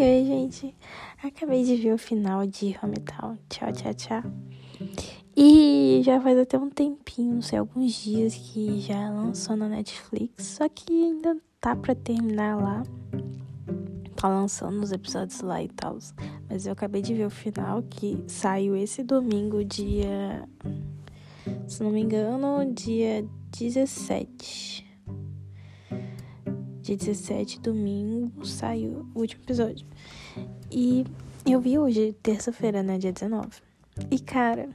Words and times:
Oi, 0.00 0.24
gente. 0.24 0.76
Acabei 1.20 1.64
de 1.64 1.74
ver 1.74 1.92
o 1.92 1.98
final 1.98 2.46
de 2.46 2.78
Hometown. 2.80 3.36
Tchau, 3.48 3.72
tchau, 3.72 3.94
tchau. 3.94 4.22
E 5.36 6.00
já 6.04 6.20
faz 6.20 6.38
até 6.38 6.56
um 6.56 6.70
tempinho, 6.70 7.34
não 7.34 7.42
sei, 7.42 7.58
alguns 7.58 7.94
dias 7.94 8.32
que 8.32 8.78
já 8.78 9.10
lançou 9.10 9.56
na 9.56 9.68
Netflix. 9.68 10.44
Só 10.44 10.68
que 10.68 10.92
ainda 10.92 11.36
tá 11.60 11.74
pra 11.74 11.96
terminar 11.96 12.56
lá. 12.56 12.84
Tá 14.14 14.28
lançando 14.28 14.80
os 14.80 14.92
episódios 14.92 15.40
lá 15.40 15.60
e 15.60 15.68
tal. 15.68 15.98
Mas 16.48 16.64
eu 16.64 16.74
acabei 16.74 17.02
de 17.02 17.12
ver 17.14 17.26
o 17.26 17.30
final 17.30 17.82
que 17.82 18.22
saiu 18.28 18.76
esse 18.76 19.02
domingo, 19.02 19.64
dia. 19.64 20.48
Se 21.66 21.82
não 21.82 21.90
me 21.90 22.02
engano, 22.02 22.72
dia 22.72 23.26
17 23.50 24.77
dia 26.88 26.96
17, 26.96 27.60
domingo, 27.60 28.46
saiu 28.46 29.06
o 29.14 29.20
último 29.20 29.42
episódio. 29.42 29.86
E 30.70 31.04
eu 31.44 31.60
vi 31.60 31.78
hoje, 31.78 32.14
terça-feira, 32.22 32.82
né, 32.82 32.96
dia 32.96 33.12
19. 33.12 33.48
E, 34.10 34.18
cara, 34.18 34.70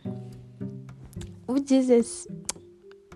o, 1.47 1.59
16, 1.59 2.27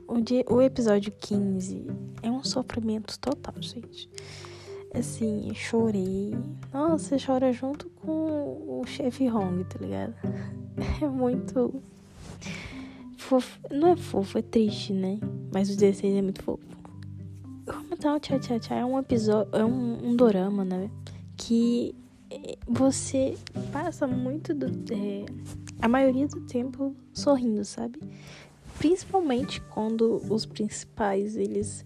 o, 0.08 0.20
dia, 0.20 0.44
o 0.50 0.62
episódio 0.62 1.12
15 1.12 1.86
é 2.24 2.32
um 2.32 2.44
sofrimento 2.44 3.20
total, 3.20 3.54
gente. 3.60 4.10
Assim, 4.96 5.54
chorei. 5.54 6.34
Nossa, 6.74 7.18
chora 7.24 7.52
junto 7.52 7.88
com 7.90 8.80
o 8.82 8.84
chefe 8.88 9.30
Hong, 9.30 9.64
tá 9.66 9.78
ligado? 9.80 10.16
É 11.02 11.08
muito. 11.08 11.82
Fofo. 13.18 13.60
Não 13.72 13.90
é 13.90 13.96
fofo, 13.96 14.38
é 14.38 14.44
triste, 14.44 14.94
né? 14.94 15.20
Mas 15.52 15.72
o 15.72 15.76
16 15.76 16.18
é 16.18 16.22
muito 16.22 16.44
fofo. 16.44 16.77
Então, 17.98 18.20
Tchá 18.20 18.38
Tchá 18.38 18.60
Tchá 18.60 18.76
é 18.76 18.86
um 18.86 19.00
episódio, 19.00 19.50
é 19.56 19.66
um, 19.66 20.10
um 20.10 20.16
dorama, 20.16 20.64
né? 20.64 20.88
Que 21.36 21.96
eh, 22.30 22.56
você 22.68 23.36
passa 23.74 24.06
muito 24.06 24.54
do. 24.54 24.68
É, 24.94 25.26
a 25.82 25.88
maioria 25.88 26.28
do 26.28 26.42
tempo 26.42 26.96
sorrindo, 27.12 27.66
sabe? 27.66 28.00
Principalmente 28.78 29.60
quando 29.62 30.22
os 30.30 30.46
principais 30.46 31.36
eles 31.36 31.84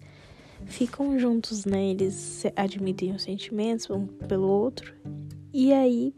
ficam 0.66 1.18
juntos, 1.18 1.64
né? 1.64 1.82
Eles 1.86 2.44
admitem 2.56 3.14
os 3.14 3.22
sentimentos 3.22 3.88
um 3.88 4.06
pelo 4.06 4.48
outro. 4.48 4.94
E 5.50 5.72
aí. 5.72 6.14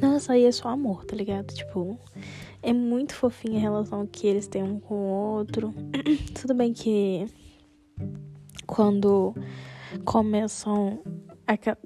Nossa, 0.00 0.34
aí 0.34 0.44
é 0.44 0.52
só 0.52 0.68
amor, 0.68 1.04
tá 1.04 1.16
ligado? 1.16 1.52
Tipo, 1.52 1.98
é 2.62 2.72
muito 2.72 3.12
fofinha 3.12 3.58
a 3.58 3.62
relação 3.62 4.06
que 4.06 4.28
eles 4.28 4.46
têm 4.46 4.62
um 4.62 4.78
com 4.78 4.94
o 4.94 5.36
outro. 5.36 5.74
Tudo 6.40 6.54
bem 6.54 6.72
que 6.72 7.26
quando 8.68 9.34
começam 10.04 11.00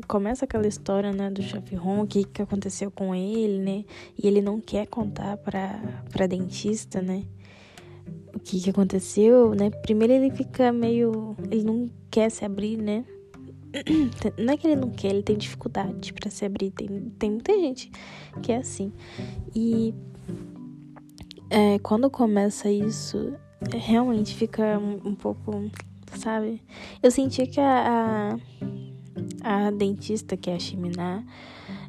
começa 0.09 0.45
aquela 0.45 0.67
história, 0.67 1.13
né, 1.13 1.31
do 1.31 1.41
chefe 1.41 1.77
Ron, 1.77 2.03
o 2.03 2.07
que, 2.07 2.25
que 2.25 2.43
aconteceu 2.43 2.91
com 2.91 3.15
ele, 3.15 3.61
né? 3.61 3.85
E 4.21 4.27
ele 4.27 4.43
não 4.43 4.61
quer 4.61 4.87
contar 4.87 5.37
pra, 5.37 5.81
pra 6.11 6.27
dentista, 6.27 7.01
né? 7.01 7.23
O 8.35 8.41
que, 8.41 8.61
que 8.61 8.71
aconteceu, 8.71 9.55
né? 9.55 9.71
Primeiro 9.71 10.13
ele 10.13 10.33
fica 10.33 10.73
meio. 10.73 11.37
Ele 11.49 11.63
não 11.63 11.89
quer 12.11 12.29
se 12.29 12.45
abrir, 12.45 12.77
né? 12.77 13.05
Não 14.37 14.53
é 14.53 14.57
que 14.59 14.67
ele 14.67 14.77
não 14.77 14.91
quer, 14.91 15.09
ele 15.09 15.23
tem 15.23 15.35
dificuldade 15.35 16.13
para 16.13 16.29
se 16.29 16.45
abrir. 16.45 16.73
Tem, 16.73 16.89
tem 17.19 17.31
muita 17.31 17.55
gente 17.55 17.91
que 18.43 18.53
é 18.53 18.57
assim. 18.57 18.93
E 19.55 19.95
é, 21.49 21.79
quando 21.79 22.11
começa 22.11 22.71
isso, 22.71 23.33
realmente 23.71 24.35
fica 24.35 24.79
um, 24.79 25.09
um 25.09 25.15
pouco 25.15 25.71
sabe? 26.19 26.63
Eu 27.03 27.11
senti 27.11 27.47
que 27.47 27.61
a, 27.61 28.39
a, 29.45 29.67
a 29.67 29.71
dentista, 29.71 30.37
que 30.37 30.51
é 30.51 30.55
a 30.55 30.59
Chiminá, 30.59 31.25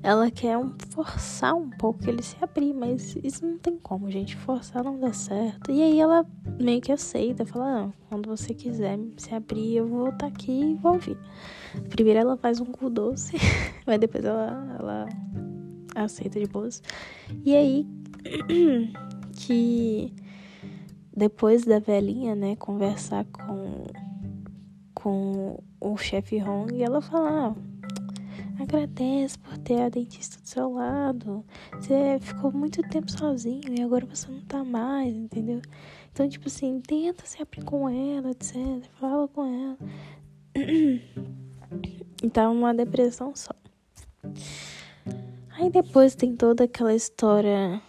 ela 0.02 0.30
quer 0.30 0.58
um, 0.58 0.74
forçar 0.90 1.56
um 1.56 1.70
pouco 1.70 2.10
ele 2.10 2.22
se 2.22 2.36
abrir, 2.42 2.74
mas 2.74 3.16
isso 3.24 3.46
não 3.46 3.58
tem 3.58 3.78
como, 3.78 4.12
gente. 4.12 4.36
Forçar 4.36 4.84
não 4.84 5.00
dá 5.00 5.14
certo. 5.14 5.72
E 5.72 5.82
aí 5.82 6.00
ela 6.00 6.26
meio 6.60 6.82
que 6.82 6.92
aceita, 6.92 7.46
fala: 7.46 7.82
não, 7.82 7.94
quando 8.10 8.28
você 8.28 8.54
quiser 8.54 9.00
se 9.18 9.34
abrir, 9.34 9.78
eu 9.78 9.88
vou 9.88 10.10
estar 10.10 10.18
tá 10.18 10.28
aqui 10.28 10.52
e 10.52 10.76
vou 10.76 10.94
ouvir. 10.94 11.18
Primeiro 11.90 12.20
ela 12.20 12.36
faz 12.36 12.60
um 12.60 12.66
cu 12.66 12.90
doce, 12.90 13.38
mas 13.88 13.98
depois 13.98 14.26
ela, 14.26 14.76
ela 14.78 15.10
aceita 15.96 16.38
de 16.38 16.48
boas. 16.48 16.84
E 17.46 17.56
aí 17.56 17.88
que 19.38 20.14
depois 21.16 21.64
da 21.64 21.80
velhinha, 21.80 22.36
né, 22.36 22.56
conversar 22.58 23.24
com 23.26 23.86
com 25.04 25.62
o 25.82 25.98
chefe 25.98 26.42
Hong 26.42 26.74
e 26.74 26.82
ela 26.82 27.02
fala: 27.02 27.50
ah, 27.50 28.62
agradece 28.64 29.38
por 29.38 29.58
ter 29.58 29.82
a 29.82 29.90
dentista 29.90 30.42
do 30.42 30.48
seu 30.48 30.72
lado. 30.72 31.44
Você 31.74 32.18
ficou 32.22 32.54
muito 32.54 32.82
tempo 32.84 33.12
sozinho 33.12 33.78
e 33.78 33.82
agora 33.82 34.06
você 34.06 34.32
não 34.32 34.40
tá 34.46 34.64
mais, 34.64 35.14
entendeu? 35.14 35.62
Então, 36.12 36.30
tipo 36.30 36.48
assim, 36.48 36.80
tenta 36.80 37.26
se 37.26 37.42
abrir 37.42 37.66
com 37.66 37.90
ela, 37.90 38.32
etc. 38.32 38.56
Fala 38.98 39.28
com 39.28 39.44
ela. 39.46 39.78
E 40.56 42.30
tá 42.32 42.50
uma 42.50 42.74
depressão 42.74 43.36
só. 43.36 43.52
Aí 45.58 45.70
depois 45.70 46.16
tem 46.16 46.34
toda 46.36 46.64
aquela 46.64 46.96
história 46.96 47.82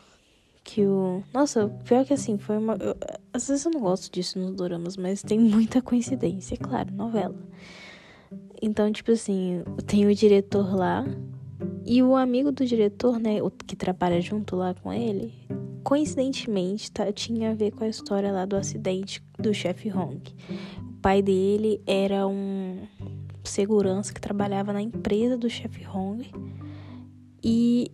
que 0.75 0.85
o. 0.85 1.23
Nossa, 1.33 1.69
pior 1.85 2.05
que 2.05 2.13
assim, 2.13 2.37
foi 2.37 2.59
uma. 2.59 2.75
Eu, 2.75 2.97
às 3.33 3.47
vezes 3.47 3.65
eu 3.65 3.71
não 3.71 3.81
gosto 3.81 4.13
disso 4.13 4.41
nos 4.41 4.57
doramas, 4.57 4.97
mas 4.97 5.23
tem 5.23 5.39
muita 5.39 5.81
coincidência, 5.81 6.55
é 6.55 6.57
claro, 6.57 6.93
novela. 6.93 7.37
Então, 8.61 8.91
tipo 8.91 9.13
assim, 9.13 9.63
tem 9.87 10.05
o 10.07 10.15
diretor 10.15 10.75
lá 10.75 11.05
e 11.87 12.03
o 12.03 12.17
amigo 12.17 12.51
do 12.51 12.67
diretor, 12.67 13.21
né, 13.21 13.41
o 13.41 13.51
que 13.51 13.77
trabalha 13.77 14.21
junto 14.21 14.57
lá 14.57 14.75
com 14.75 14.93
ele, 14.93 15.33
coincidentemente 15.85 16.91
tá, 16.91 17.13
tinha 17.13 17.53
a 17.53 17.55
ver 17.55 17.71
com 17.71 17.85
a 17.85 17.89
história 17.89 18.33
lá 18.33 18.45
do 18.45 18.57
acidente 18.57 19.23
do 19.39 19.55
chefe 19.55 19.93
Hong. 19.93 20.21
O 20.81 21.01
pai 21.01 21.23
dele 21.23 21.81
era 21.87 22.27
um 22.27 22.81
segurança 23.45 24.13
que 24.13 24.21
trabalhava 24.21 24.73
na 24.73 24.83
empresa 24.83 25.37
do 25.37 25.49
chefe 25.49 25.87
Hong 25.87 26.29
e 27.45 27.93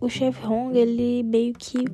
o 0.00 0.08
chefe 0.08 0.46
Hong, 0.46 0.76
ele 0.76 1.22
meio 1.22 1.54
que 1.54 1.84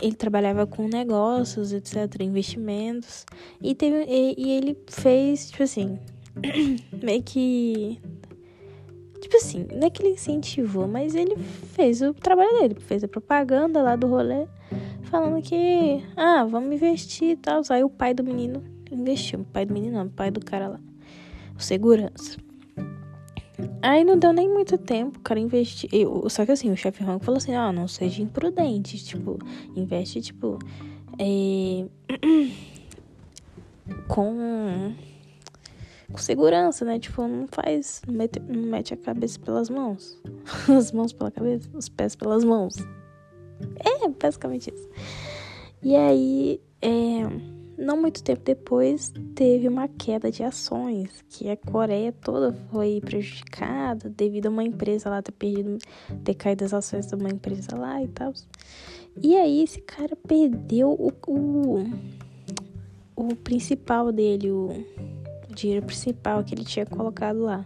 ele 0.00 0.14
trabalhava 0.14 0.66
com 0.66 0.86
negócios, 0.86 1.72
etc, 1.72 2.22
investimentos, 2.22 3.26
e 3.60 3.74
teve 3.74 4.04
e, 4.08 4.34
e 4.38 4.50
ele 4.50 4.78
fez, 4.88 5.50
tipo 5.50 5.62
assim, 5.62 5.98
meio 7.02 7.22
que 7.22 8.00
tipo 9.20 9.36
assim, 9.36 9.66
não 9.72 9.86
é 9.86 9.90
que 9.90 10.02
ele 10.02 10.14
incentivou, 10.14 10.86
mas 10.86 11.14
ele 11.14 11.36
fez 11.36 12.00
o 12.00 12.14
trabalho 12.14 12.60
dele, 12.60 12.76
fez 12.78 13.02
a 13.04 13.08
propaganda 13.08 13.82
lá 13.82 13.96
do 13.96 14.06
rolê, 14.06 14.46
falando 15.02 15.42
que, 15.42 16.02
ah, 16.16 16.44
vamos 16.44 16.74
investir 16.74 17.30
e 17.30 17.36
tal. 17.36 17.62
Aí 17.68 17.82
o 17.82 17.90
pai 17.90 18.14
do 18.14 18.22
menino 18.22 18.62
investiu, 18.90 19.40
o 19.40 19.44
pai 19.44 19.66
do 19.66 19.74
menino 19.74 19.98
não, 19.98 20.06
o 20.06 20.10
pai 20.10 20.30
do 20.30 20.40
cara 20.40 20.68
lá, 20.68 20.80
o 21.56 21.60
segurança. 21.60 22.38
Aí 23.82 24.04
não 24.04 24.16
deu 24.16 24.32
nem 24.32 24.48
muito 24.48 24.78
tempo, 24.78 25.18
o 25.18 25.22
cara 25.22 25.40
investiu. 25.40 26.28
Só 26.28 26.46
que 26.46 26.52
assim, 26.52 26.70
o 26.70 26.76
chefe 26.76 27.02
Hong 27.02 27.24
falou 27.24 27.38
assim: 27.38 27.54
ah, 27.54 27.72
não 27.72 27.88
seja 27.88 28.22
imprudente. 28.22 29.02
Tipo, 29.04 29.38
investe, 29.74 30.20
tipo. 30.20 30.58
É... 31.18 31.86
com. 34.06 34.94
Com 36.10 36.18
segurança, 36.18 36.84
né? 36.84 36.98
Tipo, 36.98 37.26
não 37.26 37.48
faz. 37.48 38.00
Não 38.06 38.14
mete, 38.14 38.40
não 38.40 38.62
mete 38.62 38.94
a 38.94 38.96
cabeça 38.96 39.38
pelas 39.40 39.68
mãos. 39.68 40.20
As 40.68 40.92
mãos 40.92 41.12
pela 41.12 41.30
cabeça, 41.30 41.68
os 41.74 41.88
pés 41.88 42.14
pelas 42.14 42.44
mãos. 42.44 42.76
É, 43.80 44.08
basicamente 44.08 44.72
isso. 44.72 44.88
E 45.82 45.96
aí. 45.96 46.60
É 46.80 47.57
não 47.78 47.96
muito 47.96 48.22
tempo 48.22 48.42
depois, 48.44 49.12
teve 49.36 49.68
uma 49.68 49.86
queda 49.86 50.32
de 50.32 50.42
ações, 50.42 51.24
que 51.28 51.48
a 51.48 51.56
Coreia 51.56 52.12
toda 52.12 52.52
foi 52.72 53.00
prejudicada 53.00 54.10
devido 54.10 54.46
a 54.46 54.50
uma 54.50 54.64
empresa 54.64 55.08
lá 55.08 55.22
ter 55.22 55.30
perdido, 55.32 55.78
ter 56.24 56.34
caído 56.34 56.64
as 56.64 56.74
ações 56.74 57.06
de 57.06 57.14
uma 57.14 57.28
empresa 57.28 57.76
lá 57.76 58.02
e 58.02 58.08
tal. 58.08 58.32
E 59.22 59.36
aí 59.36 59.62
esse 59.62 59.80
cara 59.80 60.16
perdeu 60.16 60.90
o, 60.90 61.12
o, 61.28 61.84
o 63.14 63.36
principal 63.36 64.10
dele, 64.10 64.50
o, 64.50 64.84
o 65.48 65.54
dinheiro 65.54 65.86
principal 65.86 66.42
que 66.42 66.54
ele 66.54 66.64
tinha 66.64 66.84
colocado 66.84 67.40
lá. 67.40 67.64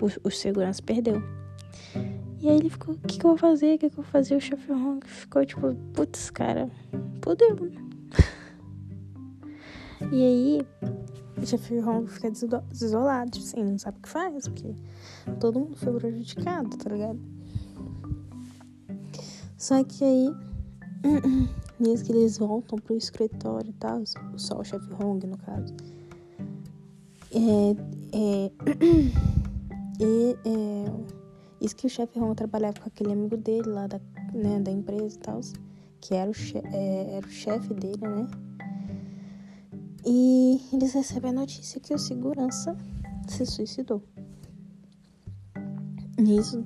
O, 0.00 0.28
o 0.28 0.30
segurança 0.30 0.82
perdeu. 0.82 1.22
E 2.40 2.48
aí 2.48 2.56
ele 2.56 2.68
ficou, 2.68 2.94
o 2.94 2.98
que, 2.98 3.18
que 3.18 3.24
eu 3.24 3.30
vou 3.30 3.38
fazer? 3.38 3.76
O 3.76 3.78
que, 3.78 3.90
que 3.90 3.98
eu 3.98 4.02
vou 4.02 4.12
fazer? 4.12 4.36
O 4.36 4.40
chefe 4.40 4.70
Hong 4.72 5.00
ficou 5.06 5.44
tipo, 5.46 5.74
putz, 5.94 6.30
cara, 6.30 6.68
fodeu. 7.22 7.85
E 10.12 10.22
aí, 10.22 10.66
Jeffrey 11.42 11.80
Hong 11.80 12.06
fica 12.06 12.30
desolado, 12.30 13.38
assim, 13.38 13.64
não 13.64 13.78
sabe 13.78 13.98
o 13.98 14.02
que 14.02 14.08
faz, 14.08 14.48
porque 14.48 14.74
todo 15.40 15.60
mundo 15.60 15.76
foi 15.76 15.92
prejudicado, 15.94 16.76
tá 16.76 16.90
ligado? 16.90 17.20
Só 19.56 19.82
que 19.84 20.04
aí, 20.04 20.34
mesmo 21.80 22.06
que 22.06 22.12
eles 22.12 22.38
voltam 22.38 22.78
pro 22.78 22.96
escritório 22.96 23.70
e 23.70 23.74
tal, 23.74 24.02
só 24.36 24.58
o 24.58 24.64
chefe 24.64 24.92
Hong, 25.02 25.26
no 25.26 25.38
caso, 25.38 25.74
é, 27.32 27.76
é, 28.12 28.50
e, 30.00 30.36
é, 30.44 30.92
Isso 31.60 31.76
que 31.76 31.86
o 31.86 31.90
chefe 31.90 32.18
Ron 32.18 32.34
trabalhava 32.34 32.80
com 32.80 32.86
aquele 32.86 33.12
amigo 33.12 33.36
dele 33.36 33.68
lá 33.68 33.86
da, 33.86 34.00
né, 34.32 34.60
da 34.60 34.70
empresa 34.70 35.16
e 35.16 35.18
tal, 35.18 35.40
que 36.00 36.14
era 36.14 36.30
o, 36.30 36.34
chefe, 36.34 36.66
é, 36.72 37.16
era 37.16 37.26
o 37.26 37.30
chefe 37.30 37.74
dele, 37.74 38.00
né? 38.00 38.26
E 40.08 40.60
eles 40.72 40.92
recebem 40.92 41.30
a 41.30 41.34
notícia 41.34 41.80
que 41.80 41.92
o 41.92 41.98
segurança 41.98 42.76
se 43.28 43.44
suicidou. 43.44 44.00
Nisso, 46.16 46.64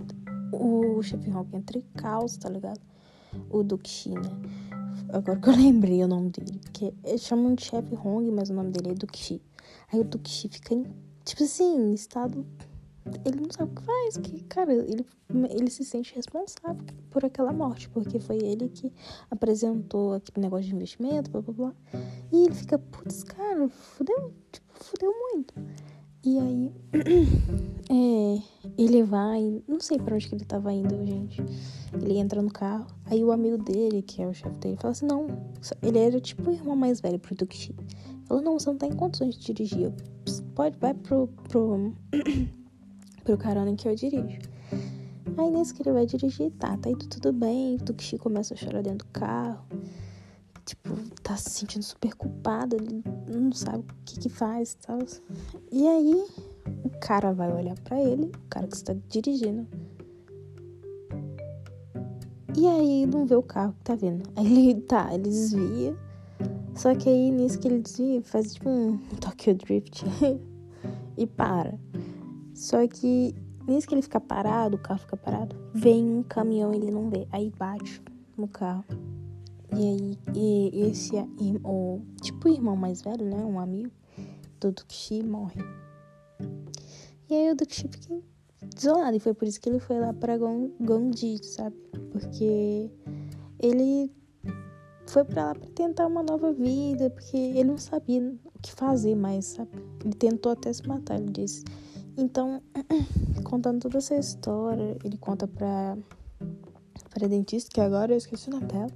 o 0.52 1.02
chefe 1.02 1.30
Ron 1.30 1.46
entra 1.54 1.78
em 1.78 1.82
caos, 1.96 2.36
tá 2.36 2.50
ligado? 2.50 2.80
O 3.48 3.62
Duke 3.62 4.10
né? 4.10 4.30
Agora 5.12 5.40
que 5.40 5.48
eu 5.48 5.56
lembrei 5.56 6.04
o 6.04 6.08
nome 6.08 6.28
dele. 6.30 6.60
Que 6.72 6.92
eles 7.02 7.22
chamam 7.22 7.54
de 7.54 7.64
chefe 7.64 7.94
Hong, 7.94 8.30
mas 8.30 8.50
o 8.50 8.54
nome 8.54 8.72
dele 8.72 8.90
é 8.90 8.94
Duke 8.94 9.40
Aí 9.90 10.00
o 10.00 10.04
Duke 10.04 10.48
fica 10.48 10.74
em, 10.74 10.84
tipo 11.24 11.42
assim, 11.42 11.94
estado. 11.94 12.44
Ele 13.24 13.40
não 13.40 13.50
sabe 13.50 13.72
o 13.72 13.74
que 13.74 13.82
faz. 13.82 14.16
Que, 14.18 14.44
cara, 14.44 14.72
ele, 14.72 15.06
ele 15.50 15.70
se 15.70 15.84
sente 15.84 16.14
responsável 16.14 16.82
por 17.10 17.24
aquela 17.24 17.52
morte. 17.52 17.88
Porque 17.88 18.20
foi 18.20 18.38
ele 18.38 18.68
que 18.68 18.92
apresentou 19.30 20.14
aquele 20.14 20.42
negócio 20.42 20.66
de 20.66 20.74
investimento, 20.74 21.30
blá 21.30 21.40
blá 21.40 21.54
blá. 21.54 21.74
E 22.32 22.44
ele 22.44 22.54
fica, 22.54 22.78
putz, 22.78 23.22
cara, 23.24 23.68
fudeu, 23.68 24.32
tipo, 24.52 24.66
fudeu 24.72 25.12
muito. 25.12 25.54
E 26.22 26.38
aí, 26.38 26.72
é, 27.88 28.42
ele 28.76 29.02
vai, 29.02 29.62
não 29.66 29.80
sei 29.80 29.98
pra 29.98 30.14
onde 30.14 30.28
que 30.28 30.34
ele 30.34 30.44
tava 30.44 30.70
indo, 30.70 30.94
gente. 31.06 31.42
Ele 31.94 32.18
entra 32.18 32.42
no 32.42 32.50
carro, 32.50 32.86
aí 33.06 33.24
o 33.24 33.32
amigo 33.32 33.56
dele, 33.56 34.02
que 34.02 34.22
é 34.22 34.26
o 34.26 34.34
chefe 34.34 34.54
dele, 34.56 34.76
fala 34.76 34.92
assim: 34.92 35.06
não, 35.06 35.26
ele 35.82 35.98
era 35.98 36.20
tipo 36.20 36.50
o 36.50 36.52
irmão 36.52 36.76
mais 36.76 37.00
velho 37.00 37.18
pro 37.18 37.34
Duke 37.34 37.74
Falou: 38.26 38.42
não, 38.42 38.58
você 38.58 38.68
não 38.68 38.76
tá 38.76 38.86
em 38.86 38.94
condições 38.94 39.34
de 39.34 39.46
dirigir. 39.46 39.92
Pode, 40.54 40.76
vai 40.78 40.92
pro, 40.92 41.26
pro, 41.48 41.94
pro 43.30 43.38
carona 43.38 43.74
que 43.76 43.88
eu 43.88 43.94
dirijo. 43.94 44.38
Aí 45.36 45.50
nesse 45.50 45.74
que 45.74 45.82
ele 45.82 45.92
vai 45.92 46.06
dirigir, 46.06 46.50
tá, 46.52 46.76
tá 46.76 46.90
indo 46.90 47.06
tudo 47.06 47.32
bem. 47.32 47.76
O 47.76 47.78
Duke 47.78 48.18
começa 48.18 48.54
a 48.54 48.56
chorar 48.56 48.82
dentro 48.82 49.06
do 49.06 49.12
carro 49.12 49.64
tipo, 50.70 50.94
tá 51.22 51.36
se 51.36 51.50
sentindo 51.50 51.82
super 51.82 52.14
culpado, 52.14 52.76
ele 52.76 53.02
não 53.26 53.50
sabe 53.52 53.78
o 53.78 53.84
que 54.04 54.20
que 54.20 54.28
faz 54.28 54.72
e 54.72 54.76
tal. 54.78 54.98
E 55.72 55.86
aí, 55.86 56.24
o 56.84 56.90
cara 57.00 57.32
vai 57.32 57.52
olhar 57.52 57.76
para 57.80 58.00
ele, 58.00 58.26
o 58.26 58.48
cara 58.48 58.68
que 58.68 58.76
está 58.76 58.94
dirigindo. 59.08 59.66
E 62.56 62.66
aí, 62.66 63.06
não 63.06 63.26
vê 63.26 63.34
o 63.34 63.42
carro 63.42 63.72
que 63.72 63.84
tá 63.84 63.94
vindo. 63.96 64.22
Aí 64.36 64.70
ele, 64.70 64.80
tá, 64.82 65.12
ele 65.12 65.24
desvia. 65.24 65.96
Só 66.74 66.94
que 66.94 67.08
aí, 67.08 67.30
nisso 67.30 67.58
que 67.58 67.66
ele 67.66 67.80
desvia, 67.80 68.22
faz 68.22 68.54
tipo 68.54 68.68
um 68.68 68.98
Tokyo 69.20 69.54
Drift 69.54 70.04
e 71.16 71.26
para. 71.26 71.78
Só 72.60 72.86
que 72.86 73.34
nisso 73.66 73.88
que 73.88 73.94
ele 73.94 74.02
fica 74.02 74.20
parado, 74.20 74.76
o 74.76 74.78
carro 74.78 75.00
fica 75.00 75.16
parado, 75.16 75.56
vem 75.72 76.04
um 76.04 76.22
caminhão 76.22 76.74
ele 76.74 76.90
não 76.90 77.08
vê. 77.08 77.26
Aí 77.32 77.50
bate 77.58 78.02
no 78.36 78.46
carro. 78.46 78.84
E 79.74 79.78
aí, 79.78 80.18
e 80.34 80.80
esse, 80.82 81.16
o, 81.64 82.02
tipo, 82.20 82.50
o 82.50 82.52
irmão 82.52 82.76
mais 82.76 83.00
velho, 83.00 83.24
né? 83.24 83.42
Um 83.42 83.58
amigo 83.58 83.90
do 84.60 84.72
Dukshi 84.72 85.22
morre. 85.22 85.62
E 87.30 87.34
aí 87.34 87.50
o 87.50 87.56
Dukshi 87.56 87.88
fica 87.88 88.20
desolado. 88.76 89.16
E 89.16 89.20
foi 89.20 89.32
por 89.32 89.48
isso 89.48 89.58
que 89.58 89.70
ele 89.70 89.78
foi 89.78 89.98
lá 89.98 90.12
pra 90.12 90.36
Gongji, 90.36 91.42
sabe? 91.42 91.76
Porque 92.12 92.90
ele 93.58 94.12
foi 95.06 95.24
pra 95.24 95.46
lá 95.46 95.54
pra 95.54 95.66
tentar 95.70 96.06
uma 96.06 96.22
nova 96.22 96.52
vida, 96.52 97.08
porque 97.08 97.38
ele 97.38 97.64
não 97.64 97.78
sabia 97.78 98.20
o 98.44 98.58
que 98.60 98.70
fazer 98.72 99.14
mais, 99.14 99.46
sabe? 99.46 99.70
Ele 100.04 100.12
tentou 100.12 100.52
até 100.52 100.70
se 100.70 100.86
matar, 100.86 101.18
ele 101.18 101.30
disse. 101.30 101.64
Então, 102.20 102.60
contando 103.44 103.80
toda 103.80 103.98
essa 103.98 104.14
história, 104.14 104.96
ele 105.02 105.16
conta 105.16 105.48
pra, 105.48 105.96
pra 107.08 107.26
dentista, 107.26 107.70
que 107.72 107.80
agora 107.80 108.12
eu 108.12 108.18
esqueci 108.18 108.48
o 108.48 108.52
nome 108.52 108.66
dela. 108.66 108.90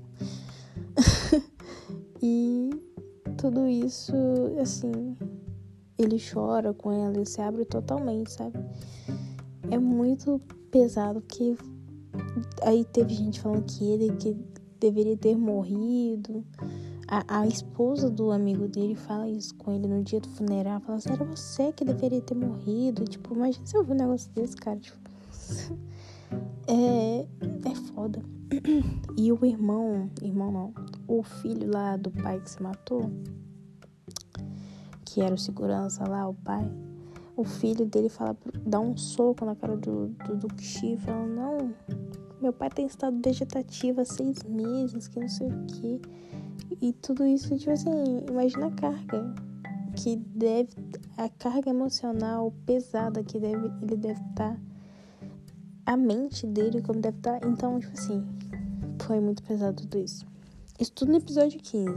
e 2.22 2.70
tudo 3.38 3.66
isso, 3.66 4.14
assim, 4.60 5.16
ele 5.98 6.18
chora 6.20 6.74
com 6.74 6.92
ela, 6.92 7.14
ele 7.14 7.24
se 7.24 7.40
abre 7.40 7.64
totalmente, 7.64 8.30
sabe? 8.30 8.58
É 9.70 9.78
muito 9.78 10.40
pesado 10.70 11.22
que 11.22 11.56
aí 12.62 12.84
teve 12.84 13.14
gente 13.14 13.40
falando 13.40 13.64
que 13.64 13.84
ele 13.84 14.14
que 14.16 14.36
deveria 14.78 15.16
ter 15.16 15.36
morrido. 15.36 16.44
A, 17.06 17.40
a 17.40 17.46
esposa 17.46 18.08
do 18.08 18.30
amigo 18.30 18.66
dele 18.66 18.94
fala 18.94 19.28
isso 19.28 19.54
com 19.56 19.72
ele 19.72 19.86
no 19.86 20.02
dia 20.02 20.20
do 20.20 20.28
funeral. 20.28 20.80
Fala 20.80 20.98
assim, 20.98 21.12
era 21.12 21.24
você 21.24 21.72
que 21.72 21.84
deveria 21.84 22.20
ter 22.20 22.34
morrido. 22.34 23.04
Tipo, 23.04 23.34
imagina 23.34 23.66
se 23.66 23.76
eu 23.76 23.82
um 23.82 23.94
negócio 23.94 24.30
desse, 24.32 24.56
cara. 24.56 24.78
Tipo, 24.78 24.98
é, 26.66 27.26
é 27.68 27.74
foda. 27.94 28.22
E 29.16 29.32
o 29.32 29.44
irmão, 29.44 30.10
irmão 30.20 30.50
não, 30.50 30.74
o 31.06 31.22
filho 31.22 31.70
lá 31.72 31.96
do 31.96 32.10
pai 32.10 32.40
que 32.40 32.50
se 32.50 32.60
matou, 32.60 33.10
que 35.04 35.20
era 35.20 35.32
o 35.32 35.38
segurança 35.38 36.02
lá, 36.08 36.28
o 36.28 36.34
pai, 36.34 36.68
o 37.36 37.44
filho 37.44 37.86
dele 37.86 38.08
fala, 38.08 38.36
dá 38.66 38.80
um 38.80 38.96
soco 38.96 39.44
na 39.44 39.54
cara 39.54 39.76
do, 39.76 40.08
do 40.08 40.36
Duque 40.36 40.96
falando, 40.96 41.32
não, 41.32 41.74
meu 42.40 42.52
pai 42.52 42.68
tem 42.68 42.86
estado 42.86 43.18
vegetativo 43.24 44.00
há 44.00 44.04
seis 44.04 44.42
meses, 44.42 45.08
que 45.08 45.20
não 45.20 45.28
sei 45.28 45.48
o 45.48 45.64
que. 45.66 46.00
E 46.80 46.92
tudo 46.92 47.24
isso, 47.26 47.56
tipo 47.56 47.70
assim, 47.70 48.24
imagina 48.28 48.66
a 48.66 48.70
carga 48.70 49.34
que 49.96 50.16
deve, 50.16 50.70
a 51.16 51.28
carga 51.28 51.70
emocional 51.70 52.52
pesada 52.66 53.22
que 53.22 53.38
deve, 53.38 53.66
ele 53.82 53.96
deve 53.96 54.20
estar, 54.30 54.54
tá, 54.54 54.60
a 55.86 55.96
mente 55.96 56.46
dele 56.46 56.82
como 56.82 57.00
deve 57.00 57.18
estar. 57.18 57.40
Tá. 57.40 57.48
Então, 57.48 57.78
tipo 57.78 57.92
assim, 57.92 58.24
foi 59.02 59.20
muito 59.20 59.42
pesado 59.42 59.82
tudo 59.82 59.98
isso. 59.98 60.26
Isso 60.78 60.92
tudo 60.92 61.12
no 61.12 61.18
episódio 61.18 61.60
15. 61.60 61.92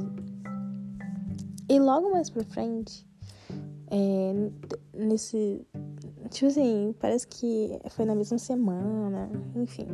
E 1.69 1.79
logo 1.79 2.11
mais 2.11 2.29
pra 2.29 2.43
frente, 2.43 3.05
é, 3.89 4.33
nesse. 4.93 5.65
Tipo 6.29 6.47
assim, 6.47 6.95
parece 6.99 7.27
que 7.27 7.79
foi 7.89 8.05
na 8.05 8.15
mesma 8.15 8.37
semana, 8.37 9.29
enfim. 9.55 9.87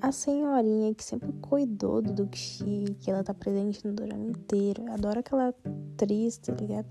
A 0.00 0.12
senhorinha 0.12 0.94
que 0.94 1.02
sempre 1.02 1.32
cuidou 1.40 2.00
do 2.00 2.12
Duxi, 2.12 2.84
que 3.00 3.10
ela 3.10 3.24
tá 3.24 3.34
presente 3.34 3.84
no 3.86 3.92
drama 3.92 4.26
inteiro. 4.26 4.84
Eu 4.86 4.92
adoro 4.92 5.18
aquela 5.18 5.48
atriz, 5.48 6.38
tá 6.38 6.54
ligado? 6.54 6.86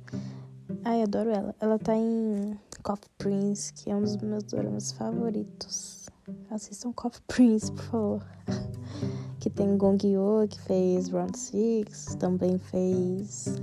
Ai, 0.83 1.03
adoro 1.03 1.29
ela. 1.29 1.55
Ela 1.59 1.79
tá 1.79 1.95
em 1.95 2.59
Coffee 2.83 3.09
Prince, 3.17 3.73
que 3.73 3.89
é 3.89 3.95
um 3.95 4.01
dos 4.01 4.17
meus 4.17 4.43
dramas 4.43 4.91
favoritos. 4.91 6.09
Assistam 6.49 6.91
Coffee 6.91 7.21
Prince, 7.27 7.71
por 7.71 7.83
favor. 7.83 8.25
que 9.39 9.49
tem 9.49 9.77
Gong 9.77 10.05
Yoo, 10.05 10.47
que 10.49 10.59
fez 10.61 11.07
Round 11.09 11.37
Six, 11.37 12.15
também 12.15 12.57
fez 12.57 13.55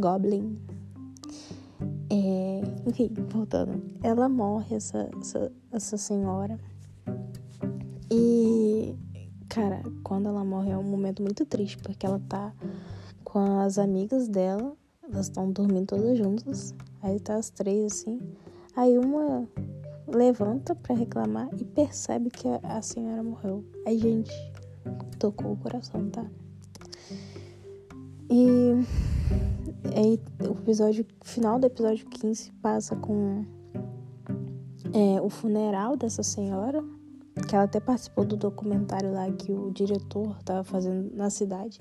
Goblin. 0.00 0.58
É, 2.10 2.62
enfim, 2.88 3.12
voltando. 3.28 3.80
Ela 4.02 4.28
morre, 4.28 4.74
essa, 4.74 5.08
essa, 5.20 5.52
essa 5.70 5.96
senhora. 5.96 6.58
E, 8.16 8.94
cara, 9.48 9.82
quando 10.04 10.28
ela 10.28 10.44
morre 10.44 10.70
é 10.70 10.78
um 10.78 10.84
momento 10.84 11.20
muito 11.20 11.44
triste, 11.44 11.78
porque 11.78 12.06
ela 12.06 12.20
tá 12.28 12.54
com 13.24 13.58
as 13.58 13.76
amigas 13.76 14.28
dela, 14.28 14.76
elas 15.02 15.26
estão 15.26 15.50
dormindo 15.50 15.86
todas 15.86 16.16
juntas. 16.16 16.72
Aí 17.02 17.18
tá 17.18 17.34
as 17.34 17.50
três 17.50 17.92
assim. 17.92 18.20
Aí 18.76 18.96
uma 18.96 19.48
levanta 20.06 20.76
para 20.76 20.94
reclamar 20.94 21.48
e 21.58 21.64
percebe 21.64 22.30
que 22.30 22.46
a, 22.62 22.80
senhora 22.80 23.22
morreu. 23.22 23.64
Aí, 23.84 23.98
gente, 23.98 24.30
tocou 25.18 25.52
o 25.52 25.56
coração, 25.56 26.08
tá? 26.10 26.24
E 28.30 28.72
aí 29.96 30.20
o 30.48 30.52
episódio 30.52 31.04
final 31.22 31.58
do 31.58 31.66
episódio 31.66 32.06
15 32.06 32.52
passa 32.62 32.94
com 32.94 33.44
é, 34.92 35.20
o 35.20 35.28
funeral 35.28 35.96
dessa 35.96 36.22
senhora, 36.22 36.82
que 37.54 37.56
ela 37.56 37.66
até 37.66 37.78
participou 37.78 38.24
do 38.24 38.36
documentário 38.36 39.12
lá 39.12 39.30
que 39.30 39.52
o 39.52 39.70
diretor 39.70 40.42
tava 40.42 40.64
fazendo 40.64 41.14
na 41.14 41.30
cidade. 41.30 41.78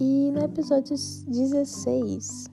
E 0.00 0.30
no 0.30 0.40
episódio 0.40 0.96
16 1.28 2.46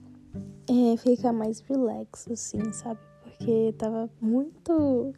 é, 0.68 0.96
fica 0.98 1.32
mais 1.32 1.60
relax, 1.60 2.28
assim, 2.30 2.70
sabe? 2.70 3.00
porque 3.22 3.74
tava 3.78 4.10
muito. 4.20 5.14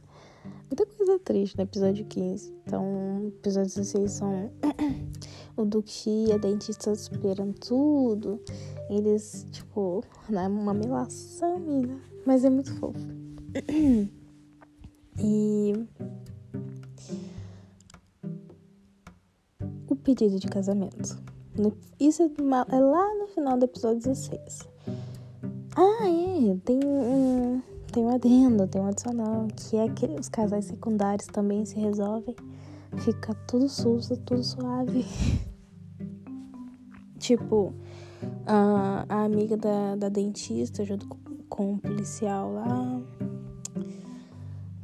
Muita 0.70 0.86
coisa 0.86 1.18
triste 1.18 1.56
no 1.56 1.64
episódio 1.64 2.06
15. 2.06 2.54
Então, 2.64 3.26
episódio 3.26 3.74
16 3.74 4.10
são 4.12 4.50
o 5.56 5.64
Duque 5.64 6.26
e 6.28 6.32
a 6.32 6.38
dentista 6.38 6.92
esperando 6.92 7.54
tudo. 7.54 8.40
Eles, 8.88 9.48
tipo, 9.50 10.04
né, 10.28 10.46
uma 10.46 10.72
melação, 10.72 11.56
amiga. 11.56 11.96
Mas 12.24 12.44
é 12.44 12.50
muito 12.50 12.72
fofo. 12.76 13.00
E. 15.18 15.72
pedido 20.06 20.38
de 20.38 20.46
casamento. 20.46 21.20
Isso 21.98 22.22
é, 22.22 22.26
é 22.76 22.78
lá 22.78 23.14
no 23.16 23.26
final 23.26 23.58
do 23.58 23.64
episódio 23.64 23.98
16. 23.98 24.68
Ah, 25.76 26.04
é. 26.04 26.56
Tem 26.64 26.78
um 26.84 27.60
tem 27.92 28.04
um 28.04 28.14
adendo, 28.14 28.68
tem 28.68 28.80
um 28.80 28.88
adicional, 28.88 29.48
que 29.56 29.76
é 29.76 29.88
que 29.88 30.06
os 30.06 30.28
casais 30.28 30.66
secundários 30.66 31.26
também 31.28 31.64
se 31.64 31.76
resolvem. 31.80 32.36
Fica 32.98 33.34
tudo 33.48 33.68
susto, 33.68 34.16
tudo 34.18 34.44
suave. 34.44 35.04
tipo, 37.18 37.72
a, 38.46 39.06
a 39.08 39.24
amiga 39.24 39.56
da, 39.56 39.96
da 39.96 40.08
dentista 40.08 40.84
junto 40.84 41.08
com, 41.48 41.74
o 41.74 41.78
policial 41.78 42.52
lá. 42.52 43.00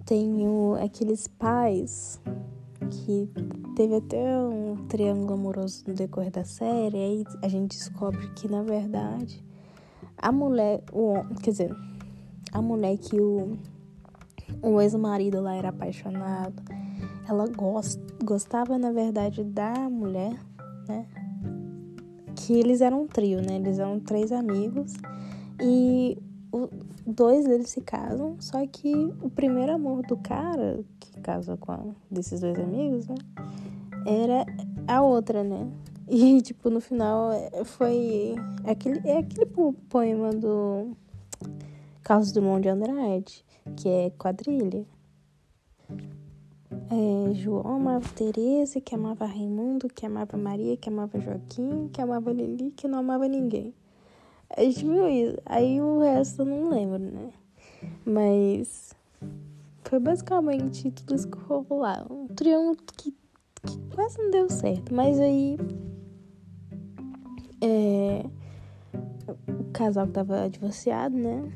Tem 0.07 0.49
o, 0.49 0.75
aqueles 0.83 1.29
pais 1.29 2.19
que 2.89 3.29
teve 3.75 3.97
até 3.97 4.39
um 4.39 4.87
triângulo 4.89 5.35
amoroso 5.35 5.85
no 5.87 5.95
decorrer 5.95 6.31
da 6.31 6.45
série. 6.45 6.97
Aí 6.97 7.25
a 7.43 7.49
gente 7.49 7.77
descobre 7.77 8.29
que, 8.35 8.49
na 8.49 8.62
verdade, 8.62 9.43
a 10.17 10.31
mulher, 10.31 10.83
o, 10.93 11.15
quer 11.43 11.51
dizer, 11.51 11.77
a 12.53 12.61
mulher 12.61 12.97
que 12.99 13.21
o, 13.21 13.57
o 14.62 14.81
ex-marido 14.81 15.41
lá 15.41 15.55
era 15.55 15.71
apaixonado, 15.71 16.62
ela 17.29 17.47
gost, 17.49 18.01
gostava, 18.23 18.79
na 18.79 18.93
verdade, 18.93 19.43
da 19.43 19.89
mulher, 19.89 20.39
né? 20.89 21.07
Que 22.35 22.55
eles 22.55 22.81
eram 22.81 23.03
um 23.03 23.07
trio, 23.07 23.41
né? 23.41 23.57
Eles 23.57 23.79
eram 23.79 23.99
três 24.01 24.33
amigos 24.33 24.95
e 25.61 26.19
o, 26.53 26.69
dois 27.07 27.47
deles 27.47 27.71
se 27.71 27.81
casam, 27.81 28.37
só 28.39 28.67
que 28.67 28.95
o 29.23 29.31
primeiro 29.31 29.73
amor 29.73 30.03
do 30.03 30.17
cara, 30.17 30.81
casa 31.23 31.57
com 31.57 31.73
a, 31.73 31.81
desses 32.11 32.41
dois 32.41 32.59
amigos, 32.59 33.07
né? 33.07 33.14
Era 34.07 34.45
a 34.87 35.02
outra, 35.02 35.43
né? 35.43 35.69
E, 36.09 36.43
tipo, 36.43 36.69
no 36.69 36.81
final 36.81 37.31
foi 37.64 38.35
aquele, 38.64 39.00
é 39.09 39.19
aquele 39.19 39.47
poema 39.88 40.31
do 40.33 40.97
Carlos 42.02 42.33
Drummond 42.33 42.62
de 42.62 42.69
Andrade, 42.69 43.45
que 43.76 43.88
é 43.88 44.11
quadrilha. 44.11 44.85
É, 46.91 47.35
João 47.35 47.76
amava 47.76 48.07
Teresa, 48.14 48.81
que 48.81 48.95
amava 48.95 49.25
Raimundo, 49.25 49.88
que 49.88 50.05
amava 50.05 50.37
Maria, 50.37 50.76
que 50.76 50.88
amava 50.88 51.19
Joaquim, 51.19 51.88
que 51.88 52.00
amava 52.00 52.33
Lili, 52.33 52.71
que 52.73 52.87
não 52.87 52.99
amava 52.99 53.26
ninguém. 53.29 53.75
A 54.55 54.62
gente 54.62 54.85
viu 54.85 55.09
isso. 55.09 55.38
Aí 55.47 55.81
o 55.81 56.00
resto 56.00 56.43
eu 56.43 56.47
não 56.47 56.69
lembro, 56.69 56.99
né? 56.99 57.31
Mas 58.05 58.92
foi 59.93 60.01
basicamente 60.01 60.91
tudo 60.91 61.15
isso 61.15 61.29
que 61.29 61.39
rolou 61.41 61.81
lá. 61.81 62.03
Um 62.11 62.27
triângulo 62.29 62.79
que, 62.97 63.11
que 63.11 63.79
quase 63.95 64.17
não 64.17 64.31
deu 64.31 64.49
certo. 64.49 64.95
Mas 64.95 65.21
aí. 65.21 65.59
É, 67.61 68.25
o 69.47 69.65
casal 69.71 70.07
que 70.07 70.15
tava 70.15 70.49
divorciado, 70.49 71.15
né? 71.15 71.53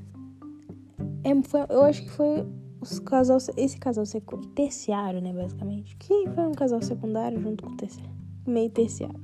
É, 1.25 1.43
foi, 1.49 1.61
eu 1.71 1.83
acho 1.85 2.03
que 2.03 2.11
foi 2.11 2.47
os 2.79 2.99
casal, 2.99 3.39
esse 3.57 3.79
casal 3.79 4.05
terciário, 4.55 5.23
né, 5.23 5.33
basicamente. 5.33 5.97
Que 5.97 6.29
foi 6.35 6.47
um 6.47 6.53
casal 6.53 6.83
secundário 6.83 7.41
junto 7.41 7.65
com 7.65 7.71
o 7.71 7.77
terciário, 7.79 8.13
meio 8.47 8.69
terciário. 8.69 9.19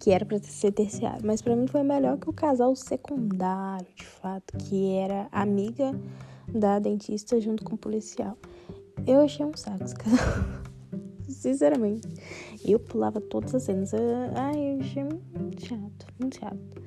Que 0.00 0.10
era 0.10 0.26
pra 0.26 0.40
ser 0.40 0.72
terciário. 0.72 1.24
Mas 1.24 1.40
para 1.40 1.54
mim 1.54 1.68
foi 1.68 1.84
melhor 1.84 2.18
que 2.18 2.28
o 2.28 2.32
casal 2.32 2.74
secundário, 2.74 3.86
de 3.94 4.04
fato. 4.04 4.56
Que 4.58 4.94
era 4.94 5.28
amiga 5.30 5.92
da 6.52 6.78
dentista 6.78 7.40
junto 7.40 7.64
com 7.64 7.74
o 7.74 7.78
policial. 7.78 8.36
Eu 9.06 9.20
achei 9.20 9.44
um 9.44 9.56
saco 9.56 9.84
esse 9.84 9.94
casal. 9.94 10.18
Sinceramente. 11.28 12.08
Eu 12.64 12.80
pulava 12.80 13.20
todas 13.20 13.54
as 13.54 13.62
cenas. 13.62 13.92
Ai, 14.34 14.74
eu 14.74 14.80
achei 14.80 15.04
muito 15.04 15.66
chato, 15.66 16.06
muito 16.18 16.38
chato. 16.38 16.82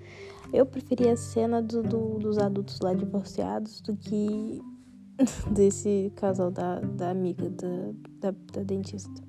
Eu 0.52 0.66
preferia 0.66 1.14
a 1.14 1.18
cena 1.18 1.62
do, 1.62 1.82
do, 1.82 2.20
dos 2.20 2.38
adultos 2.38 2.80
lá 2.82 2.94
divorciados 2.94 3.80
do 3.82 3.96
que 3.96 4.62
desse 5.52 6.12
casal 6.16 6.52
da, 6.52 6.80
da 6.80 7.12
amiga 7.12 7.50
da, 7.50 8.32
da, 8.32 8.38
da 8.54 8.64
dentista. 8.64 9.22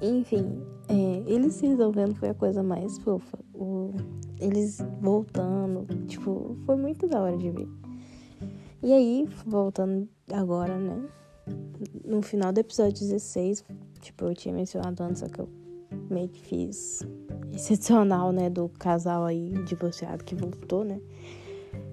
Enfim, 0.00 0.62
é, 0.88 1.24
eles 1.26 1.54
se 1.54 1.66
resolvendo 1.66 2.14
foi 2.14 2.28
a 2.28 2.34
coisa 2.34 2.62
mais 2.62 2.98
fofa. 2.98 3.38
O, 3.54 3.94
eles 4.38 4.78
voltando, 5.00 5.86
tipo, 6.06 6.56
foi 6.66 6.76
muito 6.76 7.08
da 7.08 7.22
hora 7.22 7.36
de 7.36 7.50
ver. 7.50 7.68
E 8.84 8.92
aí, 8.92 9.26
voltando 9.46 10.06
agora, 10.30 10.76
né? 10.76 11.08
No 12.04 12.20
final 12.20 12.52
do 12.52 12.60
episódio 12.60 13.00
16, 13.00 13.64
tipo, 14.02 14.26
eu 14.26 14.34
tinha 14.34 14.54
mencionado 14.54 15.02
antes, 15.02 15.20
só 15.20 15.26
que 15.26 15.40
eu 15.40 15.48
meio 16.10 16.28
que 16.28 16.38
fiz 16.42 17.00
excepcional, 17.54 18.30
né, 18.30 18.50
do 18.50 18.68
casal 18.68 19.24
aí 19.24 19.54
divorciado 19.64 20.22
que 20.22 20.34
voltou, 20.34 20.84
né? 20.84 21.00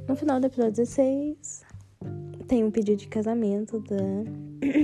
No 0.06 0.18
final 0.18 0.42
do 0.42 0.48
episódio 0.48 0.74
16, 0.74 1.64
tem 2.46 2.66
um 2.66 2.70
pedido 2.70 2.98
de 2.98 3.08
casamento 3.08 3.80
da 3.80 3.96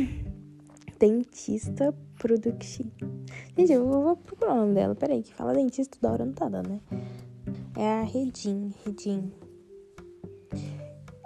dentista 0.98 1.94
Production. 2.18 2.86
Gente, 3.58 3.74
eu 3.74 3.86
vou 3.86 4.16
procurar 4.16 4.54
o 4.54 4.58
nome 4.60 4.76
dela. 4.76 4.96
Peraí, 4.96 5.22
que 5.22 5.34
fala 5.34 5.54
dentista 5.54 5.98
da 6.02 6.14
hora 6.14 6.26
não 6.26 6.32
tá 6.32 6.48
dando, 6.48 6.70
né? 6.70 6.80
É 7.76 8.00
a 8.00 8.04
Redin, 8.04 8.74
Redin. 8.86 9.30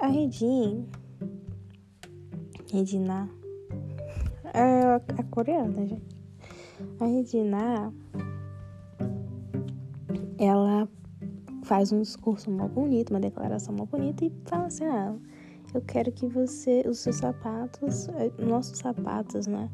A 0.01 0.08
Redin, 0.08 0.88
Redina, 2.72 3.29
é 4.51 4.96
a 4.96 5.24
coreana, 5.29 5.86
gente. 5.86 6.17
A 7.00 7.05
Redina 7.05 7.93
ela 10.39 10.89
faz 11.65 11.91
um 11.91 12.01
discurso 12.01 12.50
mal 12.50 12.67
bonito, 12.67 13.12
uma 13.12 13.20
declaração 13.20 13.75
mal 13.75 13.86
bonita 13.86 14.25
e 14.25 14.34
fala 14.46 14.65
assim: 14.65 14.86
ah, 14.86 15.15
eu 15.72 15.81
quero 15.81 16.12
que 16.12 16.25
você, 16.25 16.84
os 16.88 16.98
seus 16.98 17.17
sapatos, 17.17 18.10
eh, 18.10 18.31
nossos 18.39 18.79
sapatos, 18.79 19.46
né, 19.46 19.70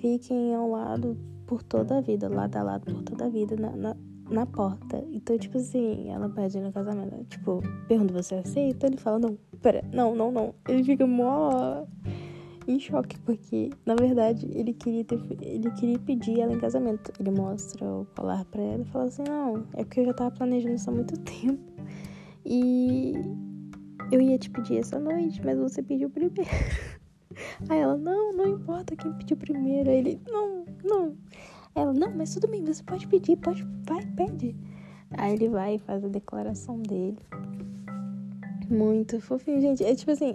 fiquem 0.00 0.56
ao 0.56 0.68
lado 0.72 1.16
por 1.46 1.62
toda 1.62 1.98
a 1.98 2.00
vida, 2.00 2.28
lado 2.28 2.56
a 2.56 2.64
lado 2.64 2.92
por 2.92 3.00
toda 3.04 3.26
a 3.26 3.28
vida, 3.28 3.54
na, 3.54 3.70
na, 3.76 3.96
na 4.30 4.46
porta. 4.46 5.04
Então, 5.12 5.38
tipo 5.38 5.58
assim, 5.58 6.10
ela 6.10 6.28
pede 6.28 6.60
no 6.60 6.72
casamento, 6.72 7.24
tipo, 7.24 7.62
pergunta: 7.88 8.12
você 8.12 8.36
aceita? 8.36 8.86
Ele 8.86 8.96
fala: 8.96 9.18
não, 9.18 9.38
pera, 9.62 9.84
não, 9.92 10.14
não, 10.14 10.30
não. 10.30 10.54
Ele 10.68 10.82
fica 10.84 11.06
mó 11.06 11.86
em 12.66 12.80
choque, 12.80 13.18
porque 13.20 13.70
na 13.84 13.94
verdade 13.94 14.48
ele 14.52 14.72
queria 14.72 15.04
ter, 15.04 15.20
ele 15.40 15.70
queria 15.72 15.98
pedir 15.98 16.40
ela 16.40 16.52
em 16.52 16.58
casamento. 16.58 17.12
Ele 17.18 17.30
mostra 17.30 17.86
o 17.86 18.06
colar 18.16 18.44
para 18.46 18.62
ela 18.62 18.82
e 18.82 18.86
fala 18.86 19.04
assim: 19.04 19.22
"Não, 19.28 19.64
é 19.74 19.84
porque 19.84 20.00
eu 20.00 20.06
já 20.06 20.14
tava 20.14 20.30
planejando 20.32 20.74
isso 20.74 20.90
há 20.90 20.92
muito 20.92 21.18
tempo. 21.20 21.62
E 22.44 23.12
eu 24.10 24.20
ia 24.20 24.38
te 24.38 24.50
pedir 24.50 24.78
essa 24.78 24.98
noite, 24.98 25.40
mas 25.44 25.58
você 25.58 25.82
pediu 25.82 26.10
primeiro." 26.10 26.40
Aí 27.68 27.78
ela: 27.78 27.96
"Não, 27.96 28.32
não 28.32 28.48
importa 28.48 28.96
quem 28.96 29.12
pediu 29.12 29.36
primeiro." 29.36 29.90
Aí 29.90 29.98
ele: 29.98 30.20
"Não, 30.26 30.64
não." 30.84 31.16
Ela: 31.76 31.92
"Não, 31.92 32.10
mas 32.16 32.34
tudo 32.34 32.48
bem, 32.48 32.64
você 32.64 32.82
pode 32.82 33.06
pedir, 33.06 33.36
pode, 33.36 33.62
vai, 33.86 34.04
pede." 34.16 34.56
Aí 35.10 35.34
ele 35.34 35.48
vai 35.48 35.76
e 35.76 35.78
faz 35.78 36.04
a 36.04 36.08
declaração 36.08 36.80
dele. 36.80 37.18
Muito 38.68 39.20
fofinho, 39.20 39.60
gente. 39.60 39.84
É 39.84 39.94
tipo 39.94 40.10
assim, 40.10 40.34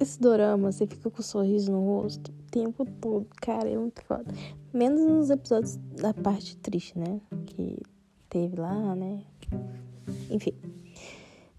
esse 0.00 0.20
dorama, 0.20 0.72
você 0.72 0.86
fica 0.86 1.10
com 1.10 1.20
um 1.20 1.24
sorriso 1.24 1.70
no 1.70 1.80
rosto 1.80 2.30
o 2.30 2.50
tempo 2.50 2.84
todo. 3.00 3.26
Cara, 3.40 3.68
é 3.68 3.76
muito 3.76 4.02
foda. 4.04 4.32
Menos 4.72 5.00
nos 5.00 5.30
episódios 5.30 5.76
da 6.00 6.14
parte 6.14 6.56
triste, 6.56 6.98
né? 6.98 7.20
Que 7.46 7.78
teve 8.30 8.56
lá, 8.56 8.94
né? 8.94 9.22
Enfim. 10.30 10.54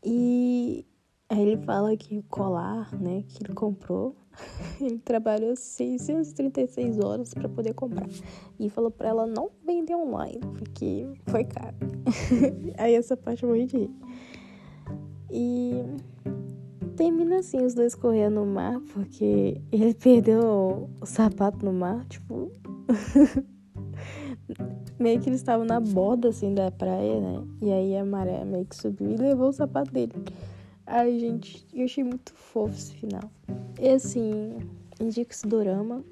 E 0.04 0.86
aí 1.30 1.42
ele 1.42 1.58
fala 1.64 1.96
que 1.96 2.18
o 2.18 2.24
colar, 2.24 2.94
né, 3.00 3.24
que 3.28 3.44
ele 3.44 3.54
comprou, 3.54 4.16
ele 4.80 4.98
trabalhou 5.00 5.56
636 5.56 7.00
horas 7.00 7.34
para 7.34 7.48
poder 7.50 7.74
comprar. 7.74 8.08
E 8.60 8.70
falou 8.70 8.92
para 8.92 9.10
ela 9.10 9.25
não 9.25 9.50
vender 9.66 9.96
online, 9.96 10.40
porque 10.58 11.08
foi 11.28 11.44
caro. 11.44 11.75
aí 12.78 12.96
essa 12.96 13.16
parte 13.16 13.44
eu 13.44 13.50
morri 13.50 13.66
de 13.66 13.78
rir. 13.78 13.92
E 15.32 15.84
termina 16.96 17.40
assim, 17.40 17.63
os 17.63 17.74
dois 17.74 17.96
correndo 17.96 18.36
no 18.36 18.46
mar, 18.46 18.80
porque 18.94 19.62
ele 19.72 19.94
perdeu 19.96 20.90
o 21.02 21.06
sapato 21.06 21.66
no 21.66 21.74
mar, 21.74 22.06
tipo. 22.06 22.52
meio 25.00 25.20
que 25.20 25.30
eles 25.30 25.40
estavam 25.40 25.66
na 25.66 25.80
borda 25.80 26.30
assim 26.30 26.54
da 26.54 26.72
praia, 26.72 27.20
né? 27.20 27.44
E 27.62 27.72
aí 27.72 27.98
a 27.98 28.06
maré 28.06 28.46
meio 28.46 28.66
que 28.66 28.75
subiu 28.75 29.12
e 29.12 29.18
levou 29.18 29.50
o 29.50 29.54
sapato 29.54 29.92
dele. 29.92 30.13
Ai, 30.96 31.18
gente, 31.18 31.66
eu 31.74 31.86
achei 31.86 32.04
muito 32.04 32.32
fofo 32.36 32.76
esse 32.76 32.94
final. 32.94 33.24
E 33.82 33.90
assim, 33.90 34.60
indico 35.02 35.32
esse 35.32 35.48
dorama. 35.48 36.04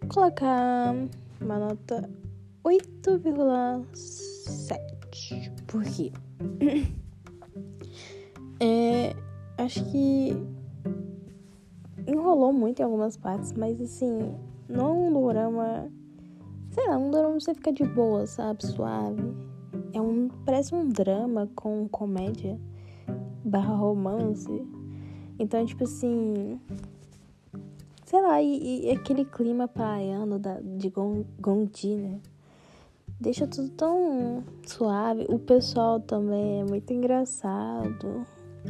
Vou 0.00 0.08
colocar 0.12 0.92
uma 1.40 1.56
nota 1.56 2.10
8,7. 2.64 5.52
Por 5.68 5.84
quê? 5.84 6.10
É, 8.58 9.14
acho 9.58 9.84
que 9.90 10.32
enrolou 12.06 12.54
muito 12.54 12.80
em 12.80 12.84
algumas 12.84 13.14
partes, 13.16 13.52
mas 13.52 13.78
assim, 13.82 14.34
não 14.66 14.88
é 14.88 14.92
um 14.92 15.12
dorama. 15.12 15.92
Sei 16.70 16.88
lá, 16.88 16.96
um 16.96 17.10
dorama 17.10 17.38
você 17.38 17.52
fica 17.54 17.70
de 17.70 17.84
boa, 17.84 18.26
sabe? 18.26 18.64
Suave. 18.66 19.36
É 19.92 20.00
um. 20.00 20.28
Parece 20.44 20.74
um 20.74 20.88
drama 20.88 21.50
com 21.54 21.86
comédia 21.86 22.58
barra 23.46 23.74
romance. 23.74 24.50
Então, 25.38 25.64
tipo 25.64 25.84
assim. 25.84 26.60
Sei 28.04 28.20
lá, 28.22 28.40
e, 28.40 28.86
e 28.86 28.90
aquele 28.90 29.24
clima 29.24 29.66
praiano 29.66 30.38
da, 30.38 30.60
de 30.60 30.90
Gondi, 31.40 31.96
né? 31.96 32.20
Deixa 33.20 33.46
tudo 33.46 33.70
tão 33.70 34.44
suave. 34.66 35.26
O 35.28 35.38
pessoal 35.38 35.98
também 35.98 36.60
é 36.60 36.64
muito 36.64 36.92
engraçado 36.92 38.26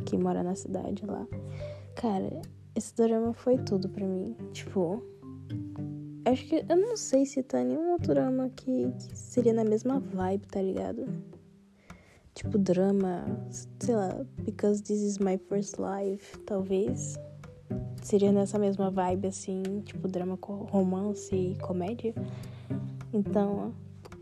que 0.06 0.16
mora 0.16 0.42
na 0.42 0.54
cidade 0.54 1.04
lá. 1.04 1.26
Cara, 1.96 2.40
esse 2.74 2.94
drama 2.94 3.32
foi 3.34 3.58
tudo 3.58 3.88
pra 3.88 4.06
mim. 4.06 4.34
Tipo, 4.52 5.02
acho 6.24 6.46
que 6.46 6.64
eu 6.66 6.76
não 6.76 6.96
sei 6.96 7.26
se 7.26 7.42
tá 7.42 7.62
nenhum 7.62 7.92
outro 7.92 8.14
drama 8.14 8.48
que, 8.50 8.90
que 8.92 9.18
seria 9.18 9.52
na 9.52 9.64
mesma 9.64 10.00
vibe, 10.00 10.46
tá 10.46 10.62
ligado? 10.62 11.06
Tipo, 12.36 12.58
drama, 12.58 13.24
sei 13.80 13.96
lá, 13.96 14.14
Because 14.42 14.82
This 14.82 15.00
Is 15.00 15.18
My 15.18 15.38
First 15.38 15.76
Life, 15.78 16.38
talvez. 16.40 17.18
Seria 18.02 18.30
nessa 18.30 18.58
mesma 18.58 18.90
vibe, 18.90 19.28
assim, 19.28 19.62
tipo, 19.86 20.06
drama 20.06 20.38
romance 20.42 21.34
e 21.34 21.56
comédia. 21.62 22.14
Então, 23.10 23.72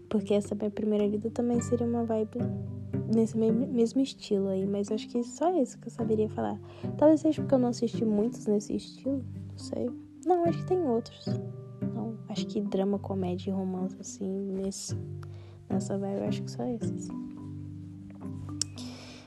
porque 0.09 0.33
essa 0.33 0.54
minha 0.54 0.71
primeira 0.71 1.09
vida 1.09 1.28
também 1.28 1.61
seria 1.61 1.88
uma 1.88 2.04
vibe 2.04 2.38
nesse 3.12 3.37
mesmo 3.37 4.00
estilo 4.00 4.47
aí, 4.47 4.64
mas 4.64 4.92
acho 4.92 5.09
que 5.09 5.25
só 5.25 5.52
isso 5.61 5.76
que 5.80 5.88
eu 5.88 5.92
saberia 5.92 6.28
falar. 6.28 6.56
Talvez 6.97 7.21
seja 7.21 7.42
porque 7.42 7.56
eu 7.56 7.59
não 7.59 7.71
assisti 7.71 8.04
muitos 8.04 8.47
nesse 8.47 8.76
estilo, 8.76 9.25
não 9.50 9.59
sei. 9.59 9.90
Não, 10.25 10.44
acho 10.44 10.59
que 10.59 10.66
tem 10.66 10.80
outros. 10.87 11.26
Não, 11.92 12.16
acho 12.28 12.47
que 12.47 12.61
drama, 12.61 12.97
comédia 12.97 13.50
e 13.50 13.52
romance, 13.52 13.97
assim, 13.99 14.52
nesse, 14.52 14.97
nessa 15.68 15.99
vibe, 15.99 16.23
acho 16.23 16.44
que 16.44 16.50
só 16.52 16.64
esses. 16.64 17.09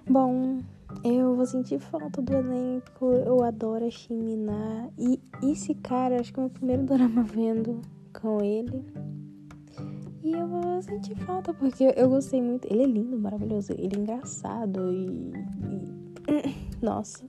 Bom, 0.09 0.61
eu 1.03 1.35
vou 1.35 1.45
sentir 1.45 1.79
falta 1.79 2.21
do 2.21 2.33
elenco, 2.33 3.11
eu 3.25 3.43
adoro 3.43 3.85
a 3.85 3.89
Shimina. 3.89 4.89
E 4.97 5.19
esse 5.43 5.75
cara, 5.75 6.21
acho 6.21 6.33
que 6.33 6.39
é 6.39 6.43
o 6.43 6.45
meu 6.45 6.49
primeiro 6.49 6.83
drama 6.87 7.23
vendo 7.23 7.81
com 8.13 8.41
ele. 8.41 8.85
E 10.23 10.31
eu 10.31 10.47
vou 10.47 10.81
sentir 10.81 11.15
falta, 11.15 11.53
porque 11.53 11.93
eu 11.95 12.09
gostei 12.09 12.41
muito. 12.41 12.65
Ele 12.71 12.83
é 12.83 12.85
lindo, 12.85 13.19
maravilhoso. 13.19 13.73
Ele 13.73 13.95
é 13.95 13.99
engraçado 13.99 14.91
e. 14.93 15.33
e... 15.69 16.67
Nossa. 16.81 17.25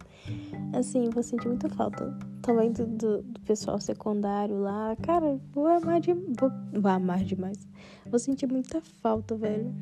Assim, 0.73 1.11
vou 1.11 1.23
sentir 1.23 1.49
muita 1.49 1.69
falta. 1.69 2.17
Também 2.43 2.71
do, 2.71 2.87
do, 2.87 3.23
do, 3.23 3.41
pessoal 3.41 3.81
secundário 3.81 4.61
lá. 4.61 4.97
Cara, 5.03 5.39
vou 5.53 5.67
amar, 5.67 6.01
de, 6.01 6.13
vou, 6.13 6.51
vou 6.73 6.91
amar 6.91 7.25
demais. 7.25 7.59
Vou 8.07 8.19
sentir 8.19 8.47
muita 8.47 8.81
falta, 9.03 9.35
velho. 9.35 9.75